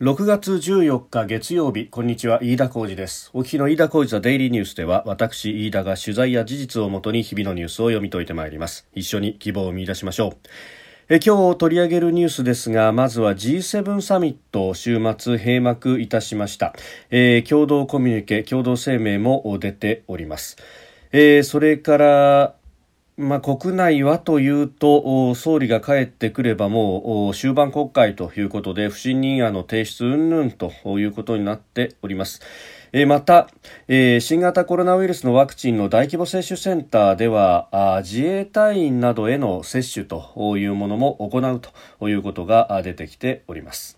[0.00, 3.32] 6月14日月曜日こんにちは飯田浩二です。
[3.34, 8.86] お聞きの飯田浩二ザデイリーニュースでは私飯田が取材や事実をもとに日々のニュースを読み解いてまいります。
[8.94, 10.48] 一緒に希望を見出しましょう。
[11.08, 16.74] え今日取り上げるニュースですがまずは G7 サミット週末閉幕いたしました、
[17.10, 20.58] えー、共同コミュニケ共同声明も出ております、
[21.10, 22.54] えー、それから
[23.18, 30.70] まあ、国内はというと総理が帰ってくればもう終盤国会ということで不信任案の提出云々と
[31.00, 32.40] いうことになっております。
[32.92, 33.50] えまた、
[33.88, 41.60] え新型コロナウイルスのワクチンの大規模接種センターでは自衛隊員などへの接種というものも行う
[41.98, 43.97] ということが出てきております。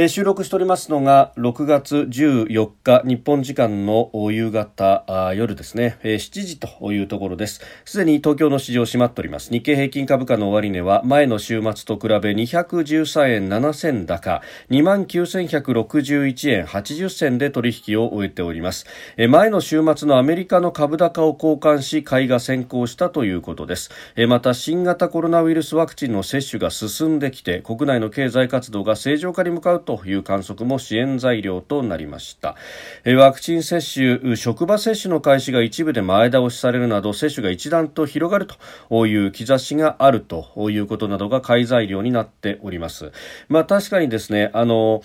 [0.00, 5.04] えー、収録しておりますのが6月14日日本時間の夕方
[5.36, 7.60] 夜ですね、えー、7時というところです。
[7.84, 9.50] すでに東京の市場閉まっております。
[9.50, 18.86] 日経平均株価の終値は前の週末と比べ213円7銭高2万9161円80銭で取引を終えております、
[19.18, 32.54] えー、前の週末のアメリカの株高を交換し買いが先行したということです、えー、また新型コロナウイルスワクチンの接種が進んできて国内の経済活動が正常化に向かうとという観測も支援材料となりました。
[33.04, 38.46] ワクチン接種職場接種の開始が一部で前倒しされるなど接種が一段と広がる
[38.88, 43.10] という兆しがあるということなどが買い材料になっております。
[43.48, 45.02] まあ確かにですねあの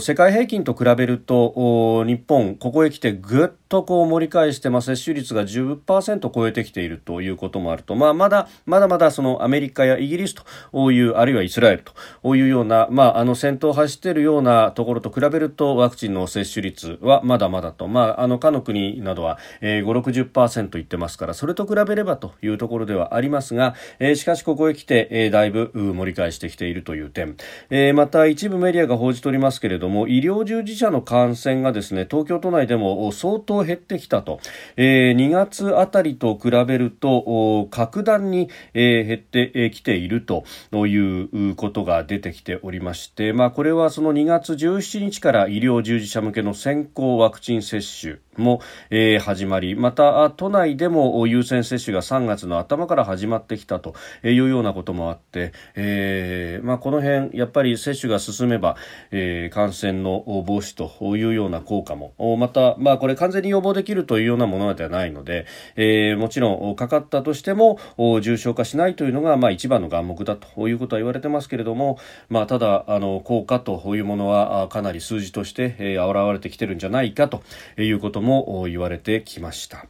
[0.00, 10.34] 世界平均と比べると日本ここへ来てぐっとこう盛り返して、まあ、接種率が10%超えてきているということもあると、まあ、まだまだまだそのアメリカやイギリス
[10.72, 11.84] というあるいはイスラエル
[12.22, 27.36] というような、まあ、あの先頭を走っているようなところと比べるとワクチンの接種率はまだまだと、まあ、あの他の国などは、えー、5、60%いってますからそれと比べればというところではありますが、えー、しかしここへ来て、えー、だいぶ盛り返してきているという点、
[27.70, 34.40] えー、また一部メディアが報じておりますけれども医療従事者の感染がですね東京都内でも相当減ってきたと、
[34.76, 40.44] えー、2月あたりと比べると格段に、えー、減ってきていると
[40.86, 48.16] いうことが出てきておりまして、まあ、これはそのの2月17日から医療従事者向けの先行ワクチン接種。
[48.40, 48.60] も、
[48.90, 49.74] えー、始まり。
[49.74, 53.94] また都内でも優先接種が3月の頭から始まってきたと
[54.24, 58.76] いうようなこともあって、えーまあ、この辺やっぱり接種が進めば、
[59.10, 62.12] えー、感染の防止というような効果も。
[62.38, 67.78] また、まあ、これ完全に予防できるというようなものではないので、え、もちろんかかったとしても
[68.20, 77.42] 重症化しないというのが、まあ、一番の眼目だということは言われてますけれども、まあ、ただあの効果というものはかなり数字として、えー、現れてきてるんじゃないかと
[77.78, 79.86] いうこともも言われてきました。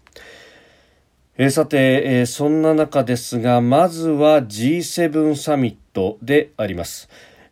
[1.36, 7.08] えさて、えそんな中ですがまずは G7 サミットであります。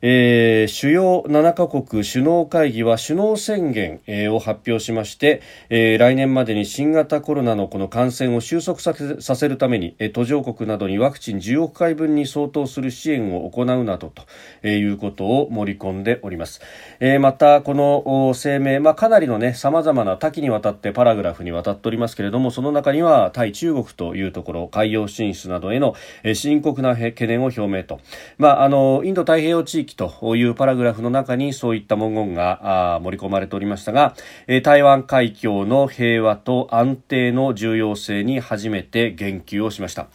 [0.09, 14.23] えー、主要7カ国首脳会議は首脳宣言、えー、を発表しまして、えー、来年までに新型コロナのこの感染を収束させさせるために、えー、途上国などにワクチン10億回分に相当する支援を行うなどと、
[14.63, 16.61] えー、いうことを盛り込んでおります、
[17.01, 27.99] えー、またこの声明、まあ、かなりのね様々な多岐にわたってパラグラフにわたっておりますけれどもその中には対中国というところ海洋進出などへの、えー、深刻な懸念を表明と、
[28.39, 34.15] まあ、あのインド太平洋地域というパラグラフの中にそういった文言が盛り込まれておりましたが、
[34.63, 40.09] 台湾海峡の平和と安定の重要性に初めて言及をしました。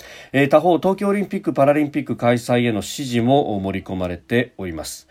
[0.49, 5.07] 他方、東京オリンピック・パラリンピック開催への支持も盛り込まれております。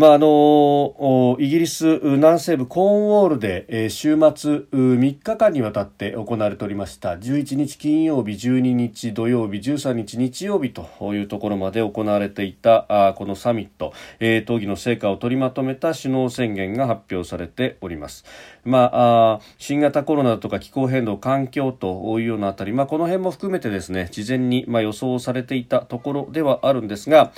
[0.00, 18.24] まああのイギリス南西部コーンウォールで、えー、週末3日間にわたって行われておりました11日金曜日12日土曜日13日日曜日というところまで行われていたあこのサミット、えー、討議の成果を取りまとめた首脳宣言が発表されております。
[18.64, 27.32] まあ、あ新型コロナとか気候変動環境というようなあたり、まあ、この辺も含めてですね事前にまあ予想されていたところではあるんですが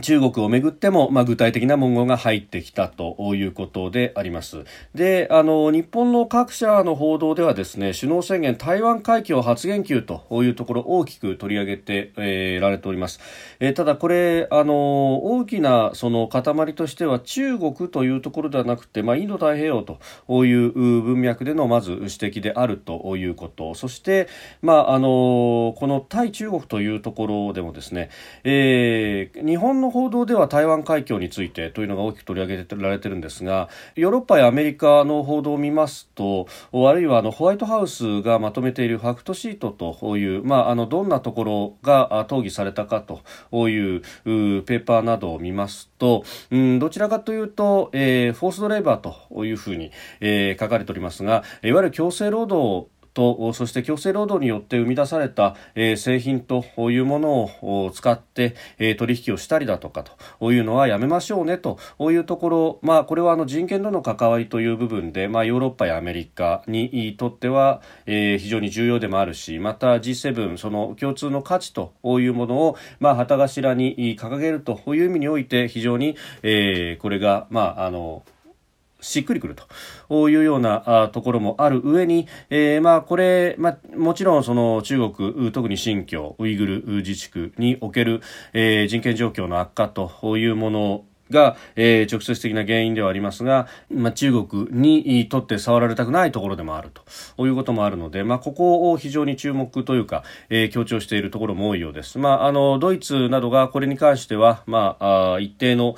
[0.00, 4.64] 中国をめぐっても、まあ、具体的な文言が入ってきたということであります。
[4.94, 13.20] で、あの、日本の各社の報道ではですね、首脳宣言台湾海峡発言級というところ大きく取り上げて、えー、られております。
[13.60, 19.98] えー、ただこれ、あの、大きなその塊としては中国というところではなくて、まあ、インド太平洋と
[20.44, 24.28] いう文脈でのまず指摘であるということ、そして、
[24.62, 28.10] まあ、あの、この対中国というところでもですね、
[28.44, 60.04] えー、日本の報道では台湾海峡について、ー、というのが大きく取り上げられてるんですがヨーロッパやアメリカの報道を見ますとあるいはあのホワイトハウスがまとめているファクトシートという、まあ、あのどんなところが討議されたかというペーパーなどを見ますと、うん、どちらかというと、えー、フォースドレーバーというふうに、えー、書かれておりますがいわゆる強制労働とそして強制労働によって生み出された、えー、製品というものを使って、えー、取引をしたりだとか
[60.38, 78.24] というのはやめましょうねというところ、まあ、これはあの人権との関わりという部分で、まあ、ヨーロッパやアメリカにとっては、えー、非常に重要でもあるしまた G7 その共通の価値というものを、まあ、旗頭に掲げるという意味において非常に、えー、これが、まあ、あの
[79.06, 79.56] しっくりくる
[80.08, 88.20] というようなところもある上に、えー、まあこれ、まあ、もちろんその中国特に新疆ウイグル自治区における、
[88.52, 96.90] えー、人権状況の悪化というものが、えー、直接的な原因ではありますが、まあ、中国にとって触られたくないところでもある
[97.34, 102.18] ということもあるので、まあ、ここを非常に注目というか、えー、強調しているところも多いようです。
[102.18, 105.96] まあ、あのドイツなどがこれに関しては、まあ、あ一定の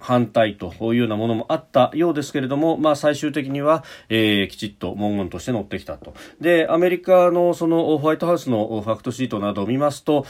[0.00, 6.14] 反対というようなものもあったようですけれども、まあ、最終的には、えー、きちっと文言として載ってきたと。
[6.40, 10.26] で、アメリカのそのホワイトハウスのファクトシートなどを見ますと、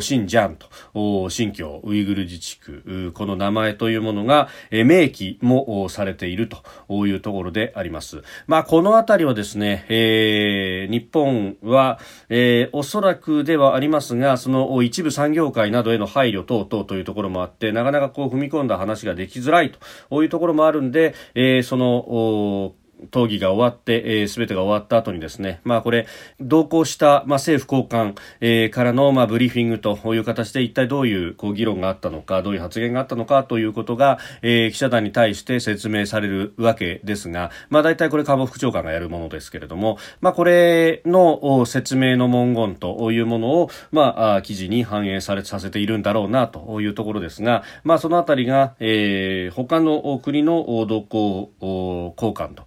[0.00, 0.56] 新ジャン
[0.92, 8.22] と、新疆ウイグル自治区、この名前というものが、えー、明記もされているというところであります。
[8.46, 11.98] まあ、このあたりはですね、えー、日本は、
[12.28, 19.72] えー、おそらくではありますが、その一部産業界などへの配慮等々というところもあって、なかなかこう踏み込んだ話話ができづらい
[20.10, 22.74] というところもあるんで、えー、その
[23.10, 26.06] 討議が終わって、えー、全てが終わった後にですね、まあこれ、
[26.40, 52.66] 同行した、まあ政府高官、えー、からの、まあブリーフィングという形で一体どういう、こう議論があったのか、どういう発言があったのかということが、えー、記者団に対して説明されるわけですが、まあ大体これ官房副長官がやるものですけれども、まあこれの説明の文言というものを、まあ記事に反映され、させているんだろうなというところですが、まあそのあたりが、えー、他の国の同行交換と、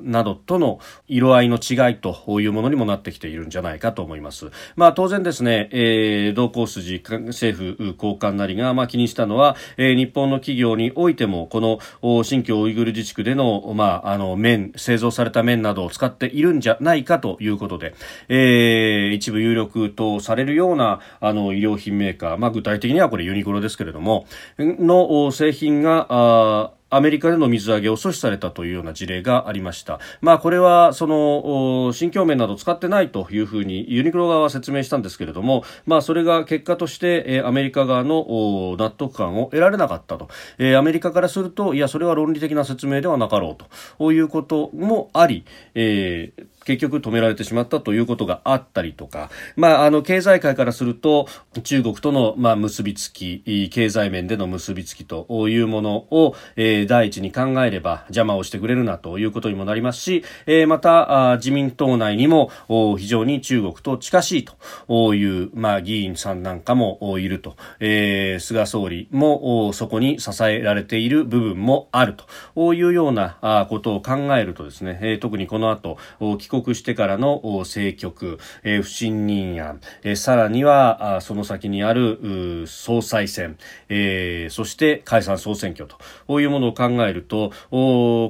[0.00, 4.50] などとの色合いの違いというものにもなってきているんじゃないかと思います。
[4.76, 17.94] まあ当然ですね、えー、同行筋政府高官なりがまあ気にしたのは、えー、日本の企業においてもこの新疆ウイグル自治区でのまああの麺製造された麺などを使っているんじゃないかということで、
[18.28, 24.26] えー、一部有力とされるようなあの医療品メーカー、まあ具体的にはこれユニクロですけれども
[24.58, 29.98] の製品があアメリカでの水揚げを阻止されたというような事例がありました。
[30.20, 40.28] まあ、これは、その、新境面など使ってないというふうにユニクロ側は説明したんですけれども、まあ、それが結果として、アメリカ側の納得感を得られなかったと。
[40.78, 43.64] アメリカからすると、いや、それは論理的な説明ではなかろう
[43.98, 45.44] ということもあり、
[45.74, 51.28] えー結局止められてしまったということがあったりとか、まあ、あの、経済界からすると、
[51.62, 62.50] 中国との、まあ、結びつき、経済面での結びつきというものを、えー、第一に考えれば邪魔をしてくれるなということにもなりますし、えー、また、あ自民党内にも、
[62.98, 72.26] 非常に中国と近しいという、まあ、議員さんなんかもいると、えー、菅総理もそこに支えられている部分もあると。
[72.74, 75.98] いうようなことを考えるとですね、えー、特にこの後、
[76.38, 83.56] 帰国国してからの政局、えー、不信任案、えー、さらにはその先にある総裁選、
[83.88, 87.52] えー、そして解散総選挙とこういうものを考えると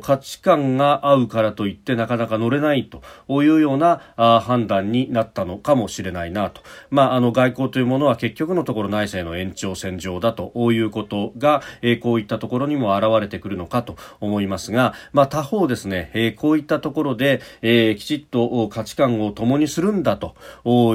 [0.03, 20.35] 価値観が合うからといってなかなか乗れないというような判断になったのかもしれないなと、まあ、あの外交というものは結局のところ内政の延長線上だということが、えー、こういったところにも現れてくるのかと思いますが、まあ、他方ですね、えー、こういったところで、えー、きちっと価値観を共にするんだと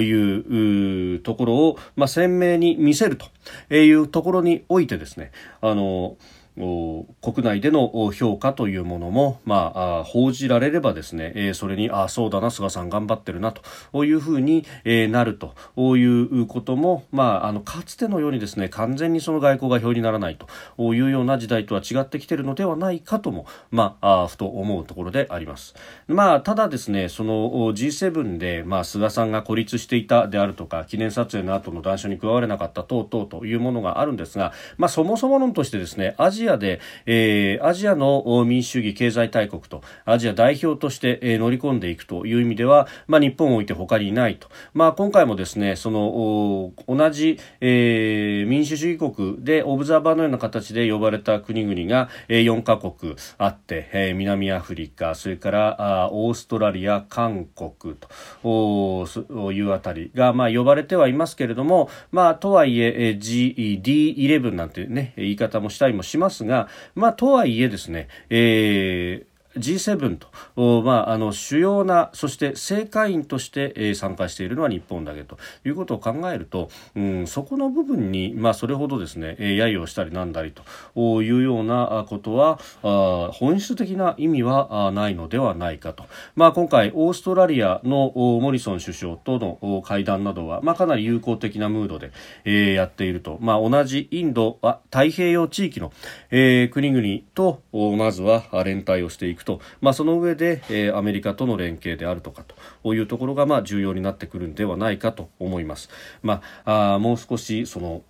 [0.01, 6.17] いうところを、まあ、鮮明に見せるというところにおいてですね、あの、
[6.55, 15.55] 国内での評価というものも、まあ、報じられればですね、えー、それにあそうだな菅さん頑張ってるなというふうに、えー、なると
[15.97, 25.73] いうことも、まあ、あのかつてのようにですね完全にその外交が表にならないというような時代とは違ってきているのではないかとも、まあ、ふと思うところであります。
[26.07, 57.95] まあ、ただですねその G7 で、まあ、菅さんが孤立していたであるとか記念撮影の後の談笑に加われなかった等々というものがあるんですが、まあ、そもそも論としてですねアジジアで、えー、アジアの民主主義経済大国とアジア代表として、えー、乗り込んでいくという意味では、まあ、日本を置いて他にいないと、まあ、今回もですねその同じ、えー、民主主義国でオブザーバーのような形で呼ばれた国々が、えー、4カ国あって、えー、南アフリカそれからあオーストラリア韓国
[58.41, 70.17] というあたりが、まあ、呼ばれてはいますけれども、まあ、とはいえ GD11 なんてね言い方もしたりもしますが、まあ、とはいえですね、えー G7
[70.55, 80.53] と、まあ、あの主要なそして正会員として、え、参加しているのは日本だけということを考えると、うん、そこの部分に、まあ、それほどですね、え、揶揄したりなんだり
[80.95, 86.05] というようなことはあ本質的な意味はないのではないかと、
[86.35, 92.11] まあ、今回オーストラリアのモリソン首相との会談などは、まあ、かなり友好的なムードで、
[92.45, 94.59] え、やっていると、まあ、同じインド
[94.91, 95.91] 太平洋地域の、
[96.29, 97.61] え、国々と
[97.97, 102.45] まずは連帯をしていくくと、まあ、その上で、えー、アメリカとの連携であるとか
[102.83, 105.89] というところが、まあ、重要になってくるんではないかと思います。
[106.23, 108.03] まあ、あもう少しその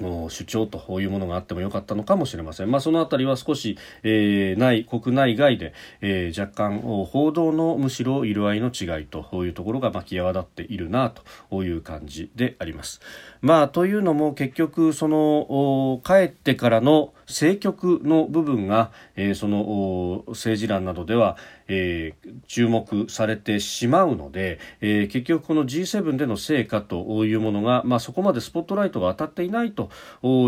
[0.00, 2.70] 主張というものがあってもよかったのかもしれません。
[2.70, 11.12] まあ、そのあたりは少し、えー、内、国内外で、えー、若干報道のむしろ色合いの違いというところが、まあ、際立っているな
[11.50, 13.00] という感じであります。
[13.40, 21.36] まあ、というのも結局、その、帰ってからの政局の部分が、えー、その政治欄などでは、
[21.68, 29.90] えー、注目されてしまうので、えー、結局この G7 での成果というものが、まあ、そこまでスポットライトが当たっていないと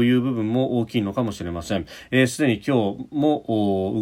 [0.03, 1.87] いう部分も大きいのかもしれません。
[1.87, 3.45] す、えー、で、に今日も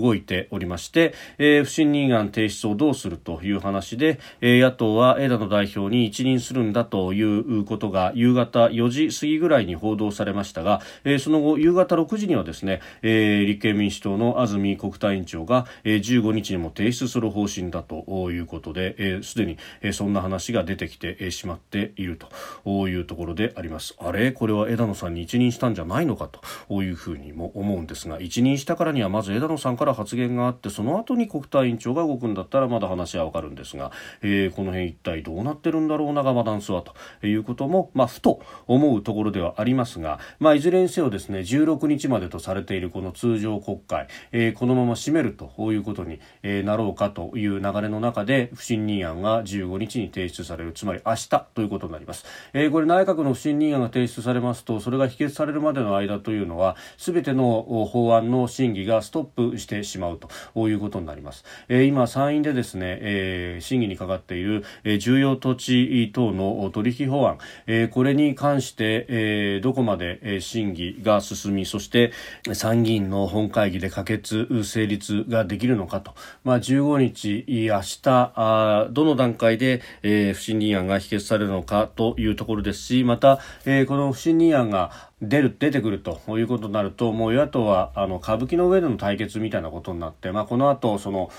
[0.00, 22.18] 動いておりまして、えー、不信任案提出をどうするという話で、えー、野党は枝野代表に一任するんだということが夕方4時過ぎぐらいに報道されましたが、えー、その後夕方6時にはですね、えー、立憲民主党の安住国対委員長が、えー、15日にも提出する方針だということで、えー、で、に、え、そんな話が出てきてしまっている
[22.64, 23.96] というところであります。
[23.98, 24.32] あれ？
[24.32, 26.28] これは枝野さんに一任したんじゃないのか
[26.68, 33.90] というふうにも思うんですが、一任したからにはまず枝野さんから発言があって、その後に国対委員長が動くんだったらまだ話はわかるんですが、
[34.22, 50.72] えー、この辺一体どうなってるんだろうなガバナンスはということも、まあ、ふと思うところではありますが、まあ、いずれにせよですね、16日までとされているこの通常国会、えー、このまま締めるということに、え、なろうかという流れの中で不信任案が15日に提出される。
[50.72, 60.20] つまり明日ということになります、えー、これ内閣の不信任案が提出されますとそれが否決されるまでの間というのはすべての法案の審議がストップしてしまう
[60.54, 72.12] ということになります、えー、今参院でですね、えー、審議にかかっている、えー、重要土地等の取引法案、えー、これに関して、えー、どこまで審議が進みそして
[72.52, 76.14] 参議院の本会議で可決成立ができるのかと、
[76.44, 91.30] まあ、15日明日あどの段階で、えー、不信任案が否決されるのかというところですしまた、えー、この不信任案が出る、出てくるということになると、もう与野党は、あの、歌舞伎の上での対決みたいなことになって、まあ、この後、その、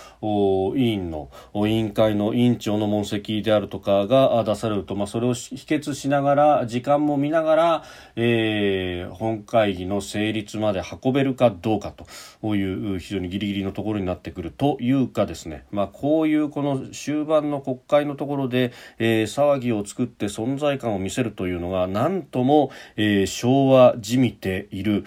[0.75, 7.83] 委員の、委員会の委員長の問責であるとかが出されると、まあ、それを否決しながら、時間も見ながら、
[8.17, 11.93] えー、本会議の成立まで運べるかどうか
[12.41, 25.05] という非常にギリギリのところになってくるというかですね、まあ、こういうこの終盤の国会のところで、えー、騒ぎを作って存在感を見せるというのが、なんとも、えー、昭和はじみている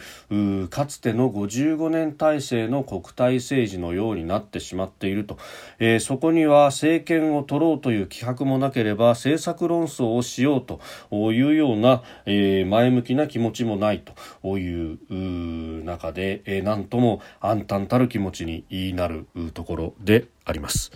[0.71, 5.39] かつての55年体制の国体政治のようになってしまっていると、
[5.79, 10.81] えー、そこには政権を取ろうという気迫もなければ政策論争をしようと
[11.33, 14.03] いうような、えー、前向きな気持ちもない
[14.43, 20.93] という中で、えー、なんとも暗淡たる気持ちになるところであります。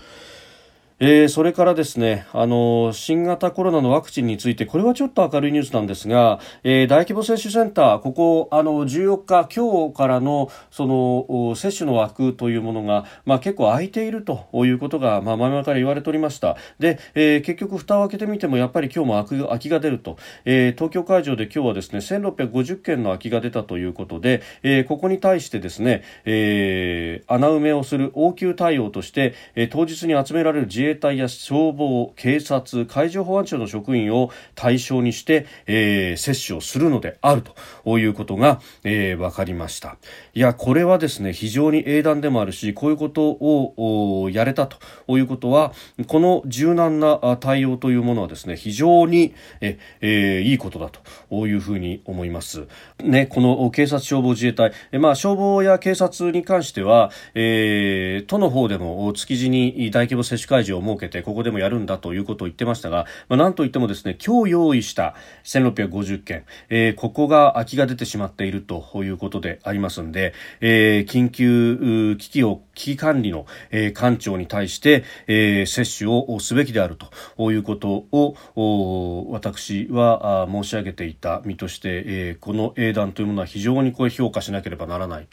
[0.99, 16.57] えー、それからですね、あの、新型コロナのワクチンについて、これはちょっと明るいニュースなんですが、えー、大規模接種センター、ここ、あの、14日、今日からの、その、接種の枠というものが、まあ結構空いているということが、まあ前々から言われておりました。
[16.79, 37.43] で、えー、結局、蓋を開けてみても、やっぱり今日も空空きが出ると、えー、東京会場で今日はですね、1650件の空きが出たということで、えー、ここに対してですね、えー、穴埋めをする応急対応として、えー、当日に集められる自衛衛隊や消防警察海上保安庁の職員を対象にして、えー、接種をするのである
[37.85, 39.97] ということが、えー、分かりました
[40.35, 44.79] いやこれはですね非常に英断でもあるしこういうことをやれたと
[45.19, 45.73] いうことは
[46.07, 50.91] この柔軟な対応というものはですね非常にえ、えー、いいことだ
[51.31, 52.67] というふうに思います。
[53.03, 65.15] ね、この警察消防自衛隊、えまあ、消防や警察に関しては、えー、都の方でも築地に大規模接種会場を設けてここでもやるんだということを言ってましたが、まあ、なんといってもですね今日用意した
[65.45, 85.27] 1650件、えー、ここが空きが出てしまっているということでありますんで、えー、緊急危機を危機管理の、えー、官庁に対して、えー、接種をすべきであるということを私は申し上げていた身として、えー、この英断というものは非常にこれ評価しなければならない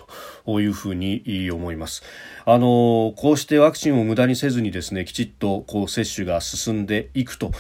[0.46, 2.04] というふうに思います。
[2.46, 7.52] あのこうしてワクチンを無駄にせずにですねきちっとこう接種が進んでいくと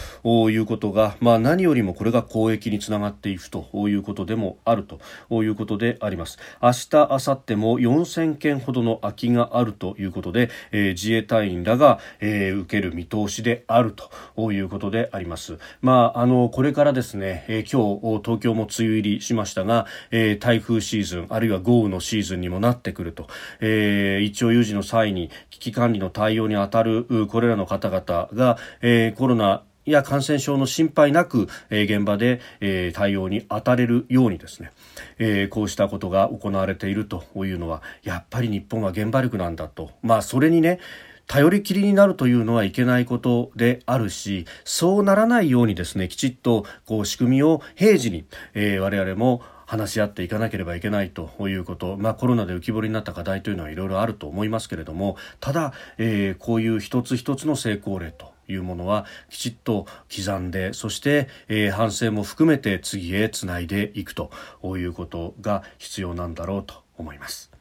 [0.49, 13.93] いうことが、まあ、何よりもこれが公益につながっていくということでもあるということであります明日明後日も4000件ほどの空きがあるということで、えー、自衛隊員らが、えー、受ける見通しである
[14.35, 15.57] ということであります。
[15.81, 23.27] まああのこれからですね、えー、今日東京も梅雨入りしましたが、えー、台風シーズンあるいは豪雨のシーズンにもなってくると、
[23.59, 34.71] えー、一応有事の際に危機管理の対応に当たるこれらの方々が、えー、コロナや感染症の心配なく、え、現場で、え、対応に当たれるようにですね、
[35.19, 39.91] え、こうしたことが行われているというのはやっぱり日本は現場力なんだと。
[40.01, 40.79] まあそれにね
[41.27, 64.31] 頼りきりになるというのはいけないことであるしそうならないようにですねきちっとこう仕組みを平時に、えー、我々も話し合っていかなければいけないということ、まあ、コロナで浮き彫りになった課題というのはいろいろあると思いますけれどもただ、えー、こういう一つ一つの成功例というものはきちっと刻んでそして、えー、反省も含めて次へつないでいくと
[64.63, 67.53] いうことが必要なんだろうと思います。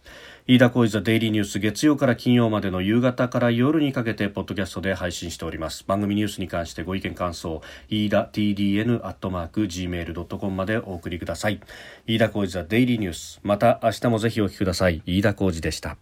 [0.45, 5.85] 飯田浩司ザデイリーニュース月曜から金曜までの夕方から夜にかけてポッドキャストで配信しております。
[5.87, 11.61] 番組ニュースに関してご意見感想飯田 TDN アットマーク Gmail.com までお送りください。
[12.07, 13.41] 飯田浩司ザデイリーニュース。
[13.45, 15.01] また明日もぜひお聞きください。
[15.07, 15.97] 飯田浩司でした。